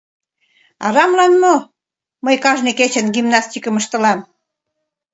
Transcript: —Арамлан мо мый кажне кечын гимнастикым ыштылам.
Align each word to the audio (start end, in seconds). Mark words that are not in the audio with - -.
—Арамлан 0.85 1.33
мо 1.43 1.55
мый 2.25 2.35
кажне 2.43 2.71
кечын 2.79 3.07
гимнастикым 3.15 3.75
ыштылам. 3.81 4.19